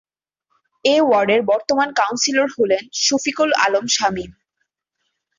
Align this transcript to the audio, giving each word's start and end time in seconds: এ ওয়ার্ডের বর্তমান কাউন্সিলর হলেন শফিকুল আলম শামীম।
এ 0.85 0.95
ওয়ার্ডের 1.01 1.41
বর্তমান 1.51 1.89
কাউন্সিলর 1.99 2.47
হলেন 2.57 2.83
শফিকুল 3.01 3.49
আলম 3.65 3.85
শামীম। 3.87 4.31